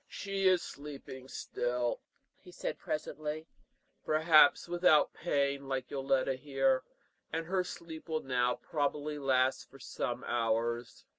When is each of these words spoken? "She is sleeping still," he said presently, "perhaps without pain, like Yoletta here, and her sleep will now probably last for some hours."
"She 0.07 0.47
is 0.47 0.63
sleeping 0.63 1.27
still," 1.27 2.01
he 2.39 2.51
said 2.51 2.79
presently, 2.79 3.45
"perhaps 4.03 4.67
without 4.67 5.13
pain, 5.13 5.67
like 5.67 5.91
Yoletta 5.91 6.33
here, 6.37 6.81
and 7.31 7.45
her 7.45 7.63
sleep 7.63 8.09
will 8.09 8.23
now 8.23 8.55
probably 8.55 9.19
last 9.19 9.69
for 9.69 9.77
some 9.77 10.23
hours." 10.23 11.05